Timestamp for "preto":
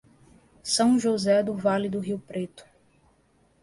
2.17-2.65